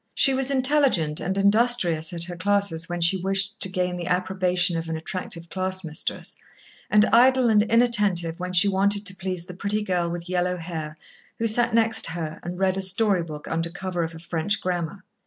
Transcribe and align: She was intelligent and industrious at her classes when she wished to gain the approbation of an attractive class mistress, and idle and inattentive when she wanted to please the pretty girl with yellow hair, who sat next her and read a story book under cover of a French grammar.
She 0.15 0.33
was 0.33 0.49
intelligent 0.49 1.19
and 1.19 1.37
industrious 1.37 2.11
at 2.11 2.23
her 2.23 2.35
classes 2.35 2.89
when 2.89 3.01
she 3.01 3.21
wished 3.21 3.59
to 3.59 3.69
gain 3.69 3.97
the 3.97 4.07
approbation 4.07 4.75
of 4.75 4.89
an 4.89 4.97
attractive 4.97 5.47
class 5.51 5.83
mistress, 5.83 6.35
and 6.89 7.05
idle 7.13 7.49
and 7.51 7.61
inattentive 7.61 8.39
when 8.39 8.51
she 8.51 8.67
wanted 8.67 9.05
to 9.05 9.15
please 9.15 9.45
the 9.45 9.53
pretty 9.53 9.83
girl 9.83 10.09
with 10.09 10.27
yellow 10.27 10.57
hair, 10.57 10.97
who 11.37 11.45
sat 11.45 11.75
next 11.75 12.07
her 12.07 12.39
and 12.41 12.57
read 12.57 12.79
a 12.79 12.81
story 12.81 13.21
book 13.21 13.47
under 13.47 13.69
cover 13.69 14.01
of 14.01 14.15
a 14.15 14.17
French 14.17 14.59
grammar. 14.59 15.03